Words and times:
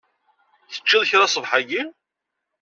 Teččiḍ 0.71 1.03
kra 1.09 1.27
ṣṣbeḥ-agi? 1.29 1.81